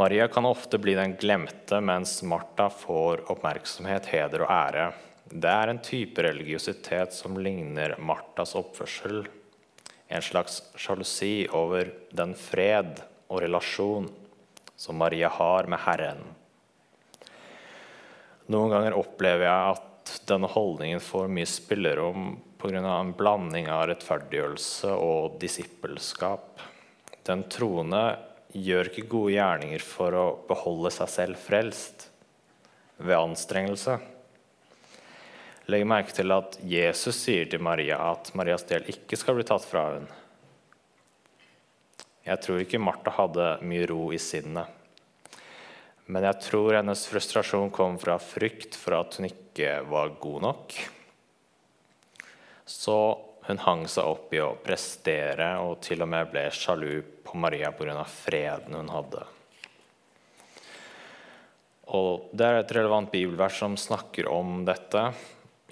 Maria 0.00 0.28
kan 0.28 0.46
ofte 0.46 0.78
bli 0.78 0.94
den 0.94 1.16
glemte, 1.16 1.80
mens 1.80 2.22
Martha 2.22 2.70
får 2.70 3.20
oppmerksomhet, 3.28 4.06
heder 4.08 4.46
og 4.46 4.52
ære. 4.54 4.84
Det 5.28 5.50
er 5.52 5.68
en 5.68 5.80
type 5.84 6.22
religiøsitet 6.24 7.12
som 7.12 7.36
ligner 7.36 7.92
Marthas 8.00 8.54
oppførsel. 8.56 9.26
En 10.08 10.24
slags 10.24 10.62
sjalusi 10.80 11.44
over 11.52 11.90
den 12.16 12.32
fred 12.32 13.02
og 13.28 13.42
relasjon 13.44 14.08
som 14.72 14.96
Maria 14.96 15.28
har 15.36 15.68
med 15.68 15.84
Herren. 15.84 16.24
Noen 18.48 18.72
ganger 18.72 18.96
opplever 19.02 19.50
jeg 19.50 19.76
at 19.76 20.16
denne 20.32 20.48
holdningen 20.48 21.04
får 21.04 21.28
mye 21.28 21.52
spillerom 21.58 22.32
pga. 22.56 22.80
en 22.88 23.12
blanding 23.20 23.68
av 23.68 23.84
rettferdiggjørelse 23.92 24.96
og 24.96 25.36
disippelskap. 25.44 26.64
Den 27.28 27.44
troende 27.52 28.29
gjør 28.52 28.90
ikke 28.90 29.08
gode 29.10 29.34
gjerninger 29.36 29.82
for 29.84 30.16
å 30.16 30.24
beholde 30.48 30.92
seg 30.94 31.10
selv 31.12 31.40
frelst 31.40 32.08
ved 33.00 33.16
anstrengelse. 33.16 33.98
Legg 35.70 35.86
merke 35.86 36.14
til 36.16 36.32
at 36.34 36.56
Jesus 36.66 37.20
sier 37.24 37.46
til 37.50 37.62
Maria 37.62 38.00
at 38.10 38.32
Marias 38.38 38.66
del 38.68 38.88
ikke 38.90 39.18
skal 39.18 39.38
bli 39.38 39.46
tatt 39.46 39.66
fra 39.66 39.86
henne. 39.94 40.18
Jeg 42.26 42.42
tror 42.44 42.60
ikke 42.62 42.82
Martha 42.82 43.12
hadde 43.16 43.46
mye 43.66 43.86
ro 43.88 44.10
i 44.12 44.18
sinnet. 44.20 44.68
Men 46.10 46.26
jeg 46.26 46.42
tror 46.48 46.74
hennes 46.74 47.06
frustrasjon 47.06 47.70
kom 47.74 47.96
fra 48.02 48.16
frykt 48.20 48.76
for 48.78 48.98
at 48.98 49.16
hun 49.18 49.28
ikke 49.30 49.78
var 49.88 50.16
god 50.20 50.44
nok. 50.48 50.74
Så 52.66 52.96
hun 53.50 53.60
hang 53.64 53.84
seg 53.90 54.06
opp 54.06 54.32
i 54.34 54.40
å 54.42 54.54
prestere 54.62 55.52
og 55.64 55.80
til 55.84 56.04
og 56.04 56.10
med 56.12 56.30
ble 56.32 56.46
sjalu 56.54 57.02
på 57.26 57.38
Maria 57.38 57.72
pga. 57.74 58.04
freden 58.04 58.78
hun 58.78 58.90
hadde. 58.92 59.26
Og 61.90 62.30
Det 62.32 62.46
er 62.46 62.60
et 62.60 62.72
relevant 62.72 63.10
bibelvers 63.10 63.58
som 63.58 63.76
snakker 63.76 64.28
om 64.30 64.64
dette. 64.64 65.12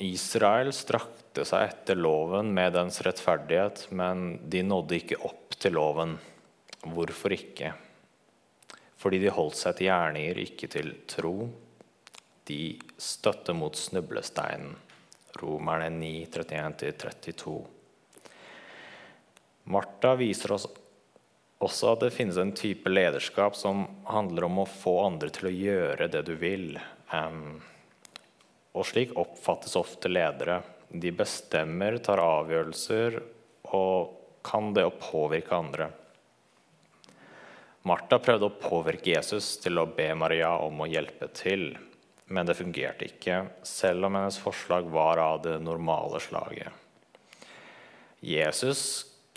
Israel 0.03 0.73
strakte 0.75 1.45
seg 1.47 1.69
etter 1.69 1.99
loven 1.99 2.51
med 2.55 2.75
dens 2.75 3.01
rettferdighet, 3.07 3.87
men 3.91 4.41
de 4.51 4.63
nådde 4.63 4.99
ikke 4.99 5.21
opp 5.27 5.55
til 5.59 5.79
loven. 5.79 6.17
Hvorfor 6.83 7.35
ikke? 7.35 7.73
Fordi 8.99 9.23
de 9.23 9.31
holdt 9.31 9.59
seg 9.59 9.79
til 9.79 9.91
gjerninger, 9.91 10.43
ikke 10.43 10.71
til 10.71 10.93
tro. 11.07 11.49
De 12.51 12.79
støtte 12.99 13.55
mot 13.55 13.75
snublesteinen. 13.79 14.75
Romerne 15.37 15.91
9, 15.91 16.27
31-32. 16.33 17.57
Martha 19.69 20.15
viser 20.17 20.53
oss 20.57 20.67
også 21.59 21.93
at 21.93 22.05
det 22.07 22.15
finnes 22.15 22.39
en 22.39 22.55
type 22.57 22.91
lederskap 22.91 23.57
som 23.59 23.85
handler 24.09 24.47
om 24.47 24.63
å 24.63 24.69
få 24.71 24.95
andre 25.05 25.31
til 25.35 25.51
å 25.51 25.55
gjøre 25.55 26.09
det 26.13 26.23
du 26.29 26.35
vil. 26.39 26.79
Og 28.73 28.87
slik 28.87 29.17
oppfattes 29.19 29.77
ofte 29.77 30.11
ledere. 30.11 30.63
De 30.89 31.13
bestemmer, 31.13 31.99
tar 32.01 32.23
avgjørelser 32.23 33.19
og 33.77 34.15
kan 34.47 34.73
det 34.73 34.87
å 34.89 34.95
påvirke 34.97 35.57
andre. 35.57 35.91
Martha 37.89 38.19
prøvde 38.23 38.49
å 38.49 38.57
påvirke 38.61 39.13
Jesus 39.13 39.57
til 39.63 39.81
å 39.81 39.89
be 39.93 40.09
Maria 40.17 40.55
om 40.65 40.81
å 40.85 40.89
hjelpe 40.89 41.29
til, 41.37 41.71
men 42.29 42.49
det 42.49 42.59
fungerte 42.59 43.09
ikke, 43.09 43.41
selv 43.67 44.09
om 44.09 44.17
hennes 44.19 44.39
forslag 44.41 44.89
var 44.93 45.21
av 45.23 45.41
det 45.47 45.57
normale 45.65 46.21
slaget. 46.21 46.69
Jesus 48.21 48.83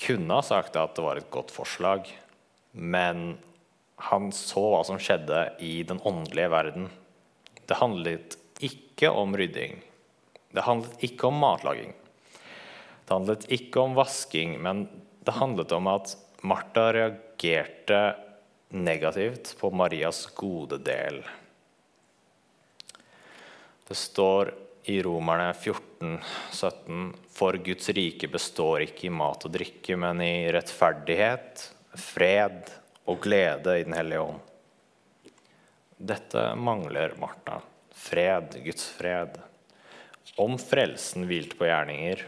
kunne 0.01 0.39
ha 0.39 0.43
sagt 0.43 0.75
at 0.79 0.95
det 0.97 1.05
var 1.05 1.19
et 1.19 1.31
godt 1.33 1.53
forslag, 1.53 2.09
men 2.71 3.37
han 4.11 4.31
så 4.35 4.63
hva 4.73 4.81
som 4.87 4.99
skjedde 5.01 5.43
i 5.63 5.81
den 5.87 6.01
åndelige 6.07 6.51
verden. 6.51 6.89
Det 7.69 7.77
handlet 7.79 8.37
ikke 8.61 9.11
om 9.13 9.35
rydding. 9.37 9.77
Det 10.51 10.65
handlet 10.65 11.05
ikke 11.05 11.29
om 11.29 11.37
matlaging. 11.41 11.93
Det 13.05 13.13
handlet 13.13 13.45
ikke 13.53 13.85
om 13.85 13.95
vasking, 13.95 14.57
men 14.63 14.87
det 15.21 15.37
handlet 15.37 15.71
om 15.77 15.87
at 15.91 16.15
Martha 16.41 16.89
reagerte 16.95 18.01
negativt 18.73 19.53
på 19.59 19.69
Marias 19.75 20.25
gode 20.35 20.81
del. 20.81 21.21
Det 23.91 23.95
står 23.95 24.53
i 24.83 25.01
Romerne 25.03 25.53
14, 25.53 26.19
17, 26.51 27.15
For 27.29 27.53
Guds 27.53 27.89
rike 27.89 28.27
består 28.31 28.85
ikke 28.85 29.09
i 29.09 29.11
mat 29.11 29.43
og 29.43 29.51
drikke, 29.51 29.97
men 29.99 30.21
i 30.23 30.45
rettferdighet, 30.55 31.65
fred 31.99 32.71
og 33.11 33.19
glede 33.25 33.73
i 33.81 33.83
Den 33.83 33.97
hellige 33.97 34.21
ånd. 34.29 34.39
Dette 36.13 36.45
mangler 36.55 37.17
Martha. 37.19 37.59
Fred, 37.91 38.55
Guds 38.63 38.87
fred. 38.95 39.35
Om 40.39 40.55
frelsen 40.55 41.27
hvilte 41.27 41.59
på 41.59 41.67
gjerninger, 41.67 42.23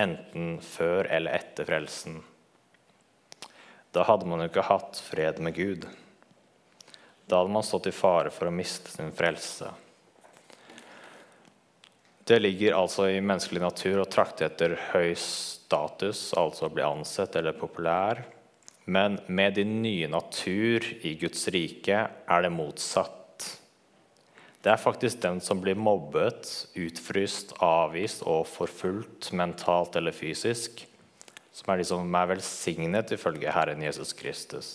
enten 0.00 0.56
før 0.64 1.12
eller 1.18 1.36
etter 1.36 1.68
frelsen, 1.68 2.22
da 3.92 4.08
hadde 4.08 4.32
man 4.32 4.40
jo 4.40 4.48
ikke 4.54 4.68
hatt 4.72 5.04
fred 5.12 5.44
med 5.44 5.60
Gud. 5.60 5.84
Da 7.28 7.44
hadde 7.44 7.58
man 7.60 7.72
stått 7.74 7.92
i 7.92 7.98
fare 8.02 8.32
for 8.32 8.48
å 8.48 8.60
miste 8.64 8.96
sin 8.96 9.12
frelse. 9.12 9.74
Det 12.24 12.38
ligger 12.40 12.72
altså 12.72 13.10
i 13.12 13.20
menneskelig 13.20 13.60
natur 13.60 13.98
å 14.00 14.08
trakte 14.08 14.46
etter 14.46 14.78
høy 14.94 15.10
status, 15.20 16.30
altså 16.40 16.70
å 16.70 16.72
bli 16.72 16.84
ansett 16.86 17.36
eller 17.36 17.52
populær. 17.58 18.22
Men 18.84 19.18
med 19.26 19.58
din 19.58 19.82
nye 19.82 20.08
natur 20.08 20.84
i 21.04 21.14
Guds 21.20 21.44
rike 21.52 21.98
er 22.08 22.44
det 22.44 22.52
motsatt. 22.52 23.48
Det 24.64 24.72
er 24.72 24.80
faktisk 24.80 25.20
den 25.20 25.42
som 25.44 25.60
blir 25.60 25.76
mobbet, 25.76 26.48
utfryst, 26.80 27.52
avvist 27.60 28.24
og 28.24 28.46
forfulgt 28.48 29.28
mentalt 29.36 29.96
eller 30.00 30.16
fysisk, 30.16 30.86
som 31.52 31.72
er 31.72 31.82
de 31.82 31.88
som 31.90 32.16
er 32.16 32.30
velsignet 32.32 33.12
ifølge 33.12 33.52
Herren 33.52 33.84
Jesus 33.84 34.14
Kristus. 34.16 34.70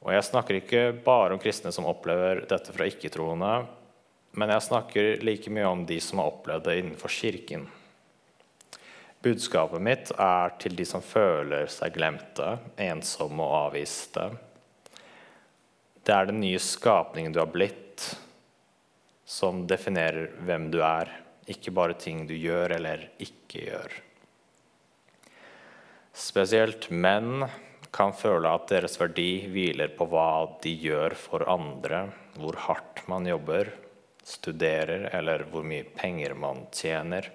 Og 0.00 0.14
Jeg 0.14 0.24
snakker 0.30 0.56
ikke 0.56 0.86
bare 1.04 1.36
om 1.36 1.42
kristne 1.42 1.68
som 1.76 1.84
opplever 1.84 2.46
dette 2.48 2.72
fra 2.72 2.88
ikke-troende, 2.88 3.52
men 4.32 4.52
jeg 4.54 4.66
snakker 4.66 5.24
like 5.26 5.50
mye 5.50 5.68
om 5.68 5.84
de 5.86 5.98
som 6.02 6.20
har 6.22 6.30
opplevd 6.30 6.68
det 6.68 6.76
innenfor 6.80 7.12
kirken. 7.12 7.66
Budskapet 9.20 9.82
mitt 9.84 10.12
er 10.16 10.54
til 10.62 10.76
de 10.78 10.86
som 10.88 11.02
føler 11.04 11.66
seg 11.68 11.92
glemte, 11.98 12.54
ensomme 12.80 13.44
og 13.44 13.56
avviste. 13.66 14.30
Det 16.00 16.14
er 16.14 16.30
den 16.30 16.40
nye 16.40 16.60
skapningen 16.62 17.34
du 17.34 17.42
har 17.42 17.50
blitt, 17.52 18.06
som 19.28 19.66
definerer 19.68 20.30
hvem 20.46 20.70
du 20.72 20.78
er, 20.82 21.10
ikke 21.50 21.74
bare 21.74 21.98
ting 22.00 22.24
du 22.30 22.32
gjør 22.32 22.78
eller 22.78 23.04
ikke 23.20 23.66
gjør. 23.66 23.98
Spesielt 26.16 26.88
menn 26.90 27.44
kan 27.92 28.14
føle 28.16 28.50
at 28.54 28.70
deres 28.70 28.96
verdi 29.00 29.46
hviler 29.50 29.92
på 29.98 30.06
hva 30.10 30.30
de 30.62 30.72
gjør 30.80 31.14
for 31.18 31.44
andre, 31.50 32.06
hvor 32.38 32.56
hardt 32.68 33.04
man 33.10 33.28
jobber, 33.28 33.70
studerer, 34.22 35.08
eller 35.14 35.46
hvor 35.50 35.64
mye 35.66 35.84
penger 35.84 36.34
man 36.34 36.66
tjener. 36.72 37.30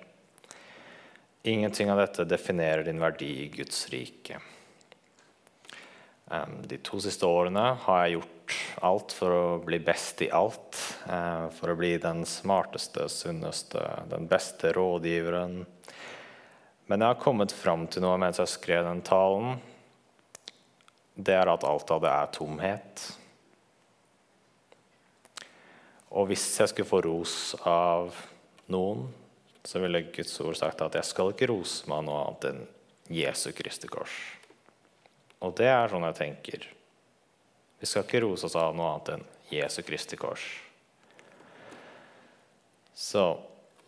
Ingenting 1.46 1.92
av 1.92 2.02
dette 2.02 2.26
definerer 2.26 2.84
din 2.84 3.00
verdi 3.00 3.32
i 3.44 3.50
Guds 3.54 3.90
rike. 3.90 4.40
De 6.66 6.78
to 6.82 6.98
siste 7.04 7.28
årene 7.30 7.68
har 7.84 8.00
jeg 8.02 8.16
gjort 8.16 8.56
alt 8.88 9.14
for 9.14 9.34
å 9.34 9.44
bli 9.62 9.78
best 9.84 10.24
i 10.26 10.32
alt. 10.34 10.80
Eh, 11.06 11.46
for 11.54 11.72
å 11.72 11.78
bli 11.78 11.92
den 12.02 12.24
smarteste, 12.26 13.06
sunneste, 13.10 13.84
den 14.10 14.26
beste 14.30 14.74
rådgiveren. 14.74 15.60
Men 16.86 17.02
jeg 17.02 17.14
har 17.14 17.22
kommet 17.22 17.54
fram 17.54 17.86
til 17.90 18.06
noe 18.06 18.18
mens 18.22 18.42
jeg 18.42 18.54
skrev 18.56 18.86
den 18.86 19.04
talen. 19.06 19.60
Det 21.16 21.38
er 21.38 21.50
at 21.50 21.66
alt 21.66 21.94
av 21.94 22.02
det 22.04 22.12
er 22.12 22.34
tomhet. 22.36 23.06
Og 26.16 26.30
hvis 26.30 26.46
jeg 26.62 26.72
skulle 26.72 26.88
få 26.88 27.02
ros 27.04 27.36
av 27.68 28.16
noen, 28.72 29.04
så 29.66 29.82
ville 29.84 30.06
Guds 30.16 30.36
ord 30.46 30.56
sagt 30.58 30.84
at 30.86 30.96
jeg 30.96 31.08
skal 31.10 31.34
ikke 31.34 31.50
rose 31.52 31.90
meg 31.92 32.06
noe 32.06 32.22
annet 32.24 32.48
enn 32.52 32.62
Jesu 33.12 33.50
Kristi 33.58 33.90
kors. 33.92 34.14
Og 35.44 35.56
det 35.58 35.68
er 35.70 35.92
sånn 35.92 36.06
jeg 36.08 36.18
tenker. 36.22 36.70
Vi 37.82 37.90
skal 37.90 38.06
ikke 38.06 38.24
rose 38.24 38.48
oss 38.48 38.56
av 38.58 38.78
noe 38.78 38.94
annet 38.94 39.12
enn 39.18 39.26
Jesu 39.52 39.82
Kristi 39.86 40.18
kors. 40.18 40.46
Så 42.96 43.26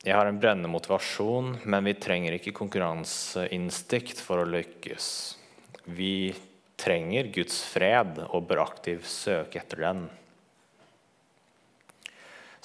jeg 0.03 0.13
har 0.13 0.27
en 0.27 0.37
brennende 0.41 0.69
motivasjon, 0.69 1.55
men 1.63 1.87
vi 1.87 1.95
trenger 1.97 2.35
ikke 2.35 2.55
konkurranseinstinkt 2.57 4.19
for 4.21 4.43
å 4.43 4.49
lykkes. 4.49 5.07
Vi 5.87 6.35
trenger 6.77 7.31
Guds 7.33 7.63
fred 7.65 8.19
og 8.27 8.45
bør 8.49 8.65
aktivt 8.67 9.07
søke 9.09 9.61
etter 9.63 9.87
den. 9.87 10.07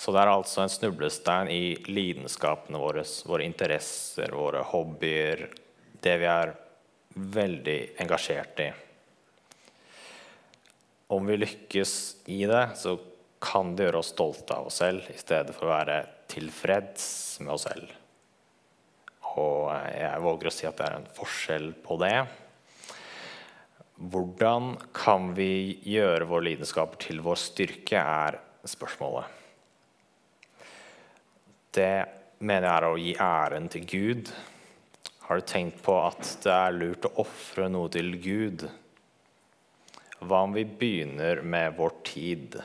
Så 0.03 0.11
det 0.11 0.19
er 0.19 0.33
altså 0.33 0.65
en 0.65 0.73
snublestein 0.73 1.47
i 1.53 1.77
lidenskapene 1.87 2.79
våre, 2.83 3.05
våre 3.23 3.45
interesser, 3.47 4.33
våre 4.35 4.65
hobbyer, 4.67 5.45
det 6.03 6.15
vi 6.19 6.27
er 6.27 6.51
veldig 7.37 7.77
engasjert 8.03 8.63
i. 8.65 8.67
Om 11.15 11.29
vi 11.31 11.37
lykkes 11.39 11.93
i 12.35 12.41
det, 12.51 12.65
så 12.81 12.97
kan 13.43 13.77
det 13.77 13.87
gjøre 13.87 14.01
oss 14.01 14.11
stolte 14.11 14.57
av 14.57 14.67
oss 14.73 14.81
selv 14.83 15.07
i 15.13 15.19
stedet 15.21 15.55
for 15.55 15.69
å 15.69 15.77
være 15.77 15.99
tilfreds 16.33 17.05
med 17.45 17.53
oss 17.55 17.67
selv. 17.69 17.93
Og 19.37 19.69
jeg 19.71 20.25
våger 20.25 20.51
å 20.51 20.55
si 20.57 20.67
at 20.67 20.81
det 20.81 20.89
er 20.89 20.97
en 20.97 21.07
forskjell 21.15 21.69
på 21.85 21.99
det. 22.03 22.17
Hvordan 24.03 24.75
kan 24.99 25.31
vi 25.39 25.79
gjøre 25.95 26.27
våre 26.27 26.49
lidenskaper 26.49 26.99
til 27.07 27.23
vår 27.23 27.39
styrke, 27.39 28.03
er 28.03 28.41
spørsmålet 28.67 29.39
det 31.73 32.05
mener 32.43 32.67
jeg 32.67 32.77
er 32.77 32.87
å 32.89 33.01
gi 33.01 33.13
æren 33.23 33.69
til 33.73 33.87
Gud. 33.89 34.31
Har 35.27 35.41
du 35.41 35.47
tenkt 35.49 35.83
på 35.85 35.95
at 36.03 36.37
det 36.45 36.53
er 36.53 36.77
lurt 36.77 37.09
å 37.09 37.15
ofre 37.23 37.69
noe 37.73 37.91
til 37.93 38.17
Gud? 38.21 38.67
Hva 40.23 40.43
om 40.47 40.55
vi 40.55 40.65
begynner 40.69 41.41
med 41.43 41.77
vår 41.79 41.95
tid? 42.07 42.59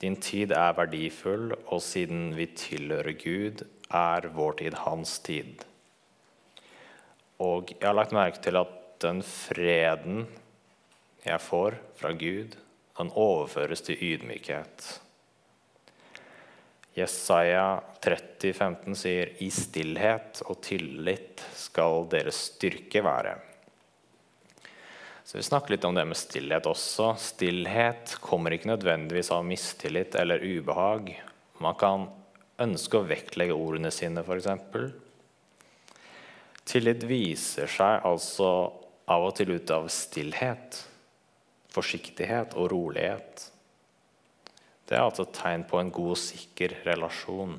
Din 0.00 0.16
tid 0.20 0.52
er 0.52 0.76
verdifull, 0.76 1.52
og 1.72 1.80
siden 1.82 2.34
vi 2.36 2.46
tilhører 2.52 3.16
Gud, 3.18 3.64
er 3.90 4.28
vår 4.36 4.58
tid 4.60 4.78
hans 4.84 5.18
tid. 5.24 5.64
Og 7.42 7.74
jeg 7.74 7.86
har 7.86 7.96
lagt 7.96 8.14
merke 8.14 8.42
til 8.44 8.60
at 8.60 8.74
den 9.02 9.22
freden 9.26 10.26
jeg 11.24 11.40
får 11.40 11.78
fra 11.98 12.12
Gud, 12.16 12.54
kan 12.94 13.10
overføres 13.10 13.82
til 13.82 13.98
ydmykhet. 13.98 14.84
Jesaja 16.94 17.82
30, 18.04 18.52
15 18.52 18.94
sier 18.98 19.32
i 19.42 19.48
stillhet 19.50 20.44
og 20.46 20.60
tillit 20.62 21.42
skal 21.58 22.06
deres 22.12 22.38
styrke 22.52 23.02
være. 23.02 23.34
Så 25.24 25.38
Vi 25.38 25.42
snakker 25.42 25.74
litt 25.74 25.84
om 25.88 25.96
det 25.96 26.04
med 26.06 26.18
stillhet 26.20 26.66
også. 26.70 27.14
Stillhet 27.18 28.18
kommer 28.22 28.54
ikke 28.54 28.70
nødvendigvis 28.70 29.32
av 29.34 29.42
mistillit 29.46 30.14
eller 30.20 30.44
ubehag. 30.44 31.10
Man 31.64 31.74
kan 31.80 32.06
ønske 32.60 33.00
å 33.00 33.08
vektlegge 33.08 33.56
ordene 33.56 33.90
sine, 33.90 34.22
f.eks. 34.22 34.46
Tillit 36.68 37.02
viser 37.08 37.66
seg 37.68 38.04
altså 38.06 38.50
av 39.10 39.26
og 39.26 39.34
til 39.36 39.56
ut 39.56 39.72
av 39.74 39.88
stillhet, 39.92 40.78
forsiktighet 41.72 42.54
og 42.60 42.70
rolighet. 42.72 43.48
Det 44.94 45.00
er 45.00 45.08
altså 45.08 45.24
et 45.26 45.32
tegn 45.34 45.62
på 45.66 45.80
en 45.80 45.88
god 45.90 46.12
og 46.12 46.18
sikker 46.20 46.76
relasjon. 46.86 47.56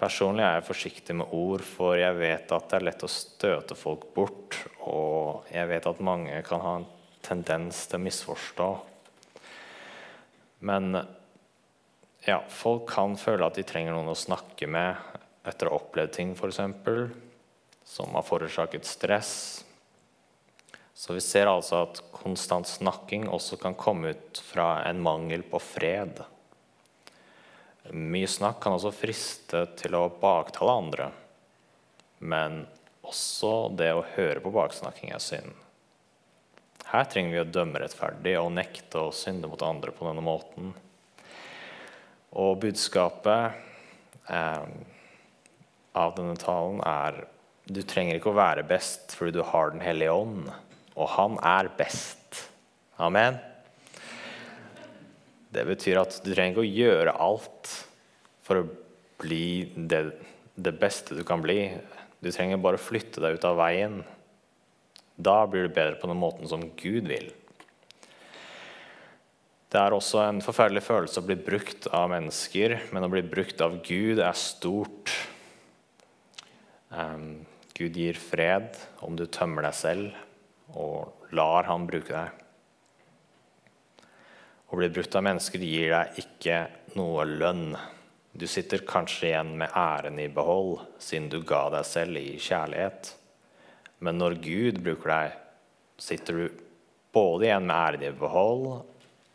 Personlig 0.00 0.40
er 0.40 0.54
jeg 0.56 0.64
forsiktig 0.64 1.16
med 1.20 1.34
ord, 1.36 1.60
for 1.60 1.98
jeg 2.00 2.16
vet 2.16 2.54
at 2.56 2.70
det 2.70 2.78
er 2.78 2.86
lett 2.86 3.04
å 3.04 3.10
støte 3.12 3.76
folk 3.76 4.06
bort. 4.16 4.56
Og 4.88 5.44
jeg 5.52 5.68
vet 5.68 5.90
at 5.90 6.00
mange 6.00 6.38
kan 6.48 6.64
ha 6.64 6.72
en 6.78 6.88
tendens 7.28 7.82
til 7.90 8.00
å 8.00 8.06
misforstå. 8.06 8.70
Men 10.64 10.96
ja, 12.24 12.40
folk 12.56 12.88
kan 12.94 13.20
føle 13.20 13.44
at 13.44 13.60
de 13.60 13.68
trenger 13.68 13.92
noen 13.92 14.08
å 14.14 14.16
snakke 14.16 14.64
med 14.64 14.96
etter 15.44 15.68
å 15.68 15.76
ha 15.76 15.82
opplevd 15.82 16.16
ting, 16.16 16.32
f.eks. 16.32 16.64
Som 17.84 18.16
har 18.16 18.24
forårsaket 18.24 18.88
stress, 18.88 19.34
så 20.98 21.14
vi 21.14 21.20
ser 21.22 21.46
altså 21.46 21.84
at 21.84 22.00
konstant 22.10 22.66
snakking 22.66 23.28
også 23.30 23.54
kan 23.62 23.76
komme 23.78 24.16
ut 24.16 24.40
fra 24.42 24.80
en 24.88 24.98
mangel 24.98 25.44
på 25.46 25.60
fred. 25.62 26.24
Mye 27.94 28.26
snakk 28.26 28.58
kan 28.64 28.74
også 28.74 28.90
friste 28.90 29.60
til 29.78 29.94
å 29.94 30.08
baktale 30.10 30.74
andre. 30.80 31.08
Men 32.18 32.64
også 33.06 33.70
det 33.78 33.92
å 33.94 34.02
høre 34.16 34.42
på 34.42 34.50
baksnakking 34.58 35.14
er 35.14 35.22
synd. 35.22 35.54
Her 36.90 37.06
trenger 37.06 37.36
vi 37.36 37.44
å 37.44 37.54
dømme 37.60 37.78
rettferdig 37.78 38.34
og 38.42 38.56
nekte 38.58 39.06
å 39.06 39.14
synde 39.14 39.46
mot 39.46 39.62
andre 39.62 39.94
på 39.94 40.10
denne 40.10 40.26
måten. 40.26 40.74
Og 42.34 42.58
budskapet 42.66 43.54
eh, 44.26 44.70
av 45.94 46.18
denne 46.18 46.40
talen 46.42 46.82
er 46.82 47.28
du 47.70 47.84
trenger 47.86 48.18
ikke 48.18 48.34
å 48.34 48.40
være 48.40 48.66
best 48.66 49.14
fordi 49.14 49.38
du 49.38 49.44
har 49.46 49.70
Den 49.70 49.84
hellige 49.84 50.24
ånd 50.26 50.48
og 50.98 51.12
han 51.14 51.38
er 51.46 51.70
best. 51.78 52.42
Amen. 52.98 53.38
Det 55.54 55.64
betyr 55.68 56.02
at 56.02 56.18
du 56.24 56.32
trenger 56.32 56.58
ikke 56.58 56.66
å 56.66 56.76
gjøre 56.82 57.16
alt 57.24 57.72
for 58.44 58.60
å 58.60 58.68
bli 59.22 59.70
det, 59.74 60.02
det 60.58 60.74
beste 60.80 61.16
du 61.16 61.22
kan 61.26 61.42
bli. 61.44 61.70
Du 62.20 62.30
trenger 62.34 62.60
bare 62.60 62.80
å 62.80 62.82
flytte 62.82 63.22
deg 63.22 63.38
ut 63.38 63.46
av 63.48 63.58
veien. 63.60 64.00
Da 65.16 65.40
blir 65.50 65.66
du 65.66 65.74
bedre 65.74 65.98
på 66.00 66.10
den 66.10 66.20
måten 66.20 66.50
som 66.50 66.66
Gud 66.78 67.08
vil. 67.10 67.30
Det 69.68 69.80
er 69.80 69.92
også 69.92 70.22
en 70.24 70.38
forferdelig 70.40 70.82
følelse 70.86 71.20
å 71.20 71.26
bli 71.28 71.36
brukt 71.44 71.90
av 71.92 72.08
mennesker, 72.12 72.78
men 72.94 73.04
å 73.04 73.10
bli 73.12 73.20
brukt 73.26 73.60
av 73.64 73.76
Gud 73.84 74.22
er 74.24 74.38
stort. 74.38 75.12
Um, 76.88 77.44
Gud 77.76 77.98
gir 78.00 78.16
fred 78.16 78.78
om 79.04 79.18
du 79.18 79.26
tømmer 79.28 79.68
deg 79.68 79.76
selv 79.76 80.27
og 80.74 81.30
lar 81.36 81.68
han 81.68 81.86
bruke 81.88 82.12
deg. 82.12 82.44
Å 84.68 84.76
bli 84.76 84.90
brutt 84.92 85.16
av 85.16 85.24
mennesker 85.24 85.64
gir 85.64 85.94
deg 85.94 86.20
ikke 86.20 86.58
noe 86.98 87.24
lønn. 87.28 87.72
Du 88.32 88.44
sitter 88.46 88.84
kanskje 88.88 89.30
igjen 89.30 89.54
med 89.60 89.72
æren 89.72 90.20
i 90.20 90.28
behold, 90.28 90.82
siden 91.00 91.30
du 91.32 91.40
ga 91.46 91.68
deg 91.72 91.88
selv 91.88 92.20
i 92.20 92.36
kjærlighet. 92.36 93.14
Men 94.04 94.20
når 94.20 94.36
Gud 94.44 94.82
bruker 94.84 95.14
deg, 95.14 95.40
sitter 95.98 96.42
du 96.42 96.62
både 97.16 97.48
igjen 97.48 97.66
med 97.66 97.76
æren 97.78 98.08
i 98.10 98.14
behold 98.20 98.68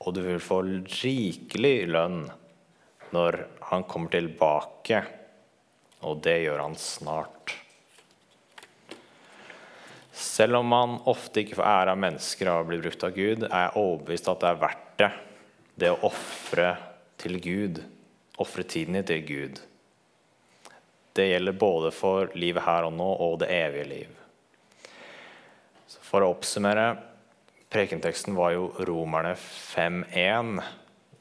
og 0.03 0.15
du 0.15 0.23
vil 0.25 0.41
få 0.43 0.61
rikelig 0.63 1.87
lønn 1.91 2.25
når 3.13 3.37
han 3.69 3.85
kommer 3.87 4.11
tilbake, 4.11 5.03
og 6.03 6.23
det 6.25 6.39
gjør 6.43 6.63
han 6.65 6.75
snart. 6.79 7.53
Selv 10.23 10.61
om 10.61 10.69
man 10.71 10.95
ofte 11.11 11.43
ikke 11.43 11.57
får 11.59 11.67
ære 11.67 11.93
av 11.93 11.99
mennesker 11.99 12.49
av 12.49 12.63
å 12.63 12.67
bli 12.69 12.79
brukt 12.79 13.03
av 13.03 13.13
Gud, 13.15 13.43
er 13.49 13.67
jeg 13.67 13.77
overbevist 13.81 14.29
at 14.31 14.41
det 14.41 14.49
er 14.49 14.61
verdt 14.61 14.89
det, 15.01 15.11
det 15.83 15.91
å 15.91 16.01
ofre 16.07 16.67
til 17.19 17.39
Gud, 17.43 17.81
ofre 18.39 18.63
tiden 18.63 18.95
din 18.97 19.07
til 19.09 19.23
Gud. 19.27 19.61
Det 21.13 21.27
gjelder 21.27 21.59
både 21.59 21.91
for 21.93 22.31
livet 22.39 22.65
her 22.65 22.87
og 22.87 22.95
nå 22.97 23.09
og 23.25 23.41
det 23.43 23.51
evige 23.53 23.89
liv. 23.89 24.19
Så 25.91 26.01
for 26.01 26.25
å 26.25 26.31
oppsummere 26.33 26.87
Prekenteksten 27.73 28.35
var 28.37 28.51
jo 28.53 28.67
Romerne 28.85 29.33
5.1. 29.33 30.59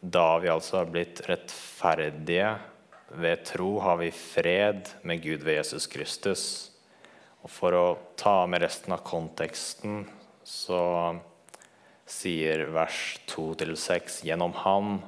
Da 0.01 0.27
vi 0.43 0.51
altså 0.53 0.83
har 0.83 0.91
blitt 0.93 1.23
rettferdige 1.25 2.51
ved 3.09 3.47
tro, 3.49 3.79
har 3.81 3.97
vi 4.03 4.11
fred 4.13 4.91
med 5.09 5.23
Gud 5.25 5.47
ved 5.47 5.57
Jesus 5.63 5.87
Kristus. 5.89 6.72
Og 7.43 7.51
for 7.51 7.75
å 7.75 7.87
ta 8.19 8.45
med 8.47 8.63
resten 8.63 8.95
av 8.95 9.03
konteksten, 9.07 10.05
så 10.47 10.83
sier 12.09 12.67
vers 12.75 13.01
2-6 13.31 14.23
gjennom 14.27 14.55
Han 14.63 15.01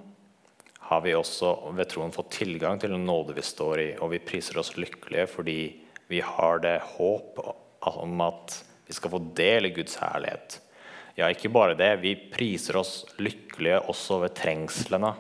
har 0.85 1.01
vi 1.05 1.15
også 1.17 1.55
ved 1.75 1.89
troen 1.91 2.13
fått 2.13 2.35
tilgang 2.41 2.81
til 2.81 2.93
den 2.93 3.07
nåde 3.09 3.37
vi 3.37 3.45
står 3.45 3.81
i, 3.81 3.89
og 4.03 4.13
vi 4.13 4.23
priser 4.23 4.59
oss 4.61 4.75
lykkelige 4.77 5.31
fordi 5.33 5.59
vi 6.11 6.21
har 6.21 6.61
det 6.61 6.77
håp 6.97 7.41
om 7.89 8.21
at 8.25 8.59
vi 8.85 8.97
skal 8.97 9.15
få 9.15 9.21
del 9.37 9.71
i 9.71 9.73
Guds 9.77 9.97
herlighet. 10.03 10.59
Ja, 11.17 11.31
ikke 11.31 11.53
bare 11.55 11.77
det. 11.79 11.93
Vi 12.03 12.13
priser 12.33 12.77
oss 12.81 13.05
lykkelige 13.17 13.81
også 13.89 14.19
ved 14.25 14.35
trengslene. 14.37 15.15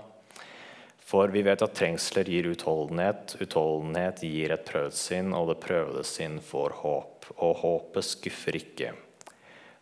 For 1.05 1.29
vi 1.29 1.43
vet 1.45 1.63
at 1.63 1.75
trengsler 1.77 2.29
gir 2.33 2.47
utholdenhet, 2.49 3.37
utholdenhet 3.45 4.23
gir 4.25 4.55
et 4.55 4.65
prøvd 4.65 4.95
sinn, 4.97 5.35
og 5.37 5.51
det 5.51 5.61
prøvede 5.61 6.05
sinn 6.09 6.39
får 6.41 6.79
håp. 6.81 7.29
Og 7.45 7.59
håpet 7.61 8.07
skuffer 8.09 8.57
ikke. 8.57 8.95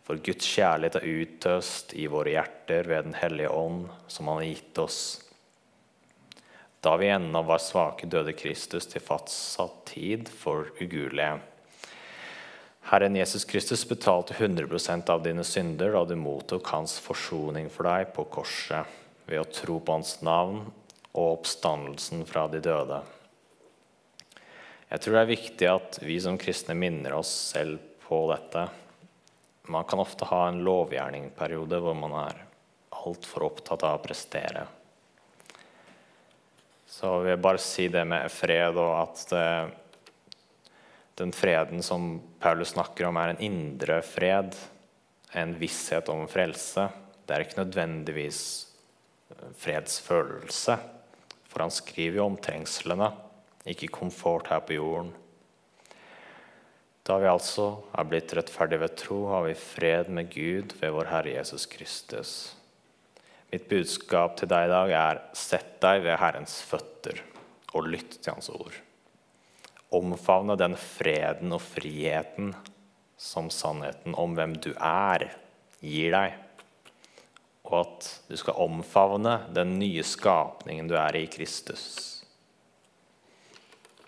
For 0.03 0.19
Guds 0.19 0.47
kjærlighet 0.51 0.99
er 0.99 1.07
utøst 1.07 1.95
i 1.95 2.09
våre 2.11 2.35
hjerter 2.35 2.89
ved 2.91 3.07
Den 3.07 3.15
hellige 3.21 3.53
ånd, 3.55 3.87
som 4.11 4.27
Han 4.27 4.41
har 4.41 4.49
gitt 4.49 4.83
oss. 4.83 4.99
Da 6.83 6.97
vi 6.99 7.07
ennå 7.07 7.45
var 7.47 7.63
svake, 7.63 8.09
døde 8.11 8.35
Kristus 8.35 8.89
til 8.91 9.01
fastsatt 9.01 9.85
tid 9.93 10.27
for 10.27 10.67
ugudelige. 10.75 11.39
Herren 12.91 13.15
Jesus 13.15 13.45
Kristus 13.47 13.87
betalte 13.87 14.35
100 14.35 15.07
av 15.07 15.23
dine 15.23 15.47
synder 15.47 15.95
da 15.95 16.03
du 16.03 16.17
mottok 16.19 16.67
hans 16.75 16.97
forsoning 16.99 17.69
for 17.71 17.87
deg 17.87 18.11
på 18.11 18.27
korset 18.27 18.99
ved 19.23 19.39
å 19.39 19.47
tro 19.47 19.79
på 19.79 19.95
hans 19.95 20.17
navn 20.19 20.65
og 21.13 21.39
oppstandelsen 21.39 22.25
fra 22.25 22.47
de 22.49 22.61
døde. 22.63 23.01
Jeg 24.89 25.01
tror 25.01 25.15
det 25.15 25.21
er 25.23 25.33
viktig 25.33 25.69
at 25.69 25.99
vi 26.05 26.19
som 26.21 26.37
kristne 26.41 26.75
minner 26.77 27.15
oss 27.17 27.31
selv 27.53 27.79
på 28.03 28.25
dette. 28.29 28.67
Man 29.73 29.85
kan 29.89 30.01
ofte 30.03 30.27
ha 30.29 30.47
en 30.47 30.61
lovgjerningperiode 30.65 31.79
hvor 31.81 31.97
man 31.97 32.13
er 32.25 32.41
altfor 33.03 33.47
opptatt 33.47 33.85
av 33.87 33.97
å 33.97 34.03
prestere. 34.03 34.65
Så 36.85 37.09
vil 37.23 37.33
jeg 37.33 37.41
bare 37.41 37.61
si 37.61 37.87
det 37.89 38.03
med 38.05 38.29
fred 38.31 38.77
og 38.77 38.93
at 38.99 39.33
den 41.17 41.33
freden 41.33 41.81
som 41.85 42.19
Paulus 42.41 42.73
snakker 42.73 43.07
om, 43.09 43.17
er 43.17 43.33
en 43.33 43.41
indre 43.41 43.99
fred, 44.05 44.53
en 45.33 45.55
visshet 45.57 46.09
om 46.09 46.25
frelse. 46.29 46.87
Det 47.25 47.33
er 47.33 47.45
ikke 47.45 47.61
nødvendigvis 47.63 48.41
fredsfølelse, 49.57 50.77
for 51.53 51.63
han 51.63 51.73
skriver 51.73 52.19
jo 52.19 52.25
om 52.31 52.39
trengslene, 52.41 53.11
ikke 53.69 53.93
komfort 53.93 54.49
her 54.51 54.63
på 54.65 54.75
jorden. 54.75 55.13
Da 57.07 57.19
vi 57.19 57.29
altså 57.29 57.67
er 57.95 58.07
blitt 58.07 58.33
rettferdige 58.35 58.83
ved 58.83 58.95
tro, 58.99 59.19
har 59.31 59.45
vi 59.47 59.57
fred 59.59 60.09
med 60.11 60.31
Gud 60.33 60.75
ved 60.79 60.95
vår 60.95 61.11
Herre 61.11 61.35
Jesus 61.37 61.67
Kristus. 61.69 62.31
Mitt 63.51 63.67
budskap 63.69 64.39
til 64.39 64.49
deg 64.49 64.67
i 64.67 64.73
dag 64.73 64.95
er 64.97 65.21
sett 65.37 65.77
deg 65.83 66.01
ved 66.07 66.17
Herrens 66.19 66.57
føtter 66.65 67.21
og 67.73 67.91
lytt 67.91 68.17
til 68.19 68.33
Hans 68.33 68.49
ord 68.53 68.81
omfavne 69.93 70.55
den 70.57 70.75
freden 70.79 71.53
og 71.53 71.61
friheten 71.63 72.53
som 73.19 73.49
sannheten 73.53 74.15
om 74.19 74.33
hvem 74.37 74.55
du 74.61 74.71
er, 74.73 75.29
gir 75.83 76.15
deg. 76.15 76.39
Og 77.63 77.79
at 77.79 78.09
du 78.29 78.35
skal 78.37 78.59
omfavne 78.59 79.37
den 79.55 79.77
nye 79.79 80.03
skapningen 80.03 80.89
du 80.89 80.97
er 80.99 81.15
i 81.15 81.25
Kristus. 81.31 82.12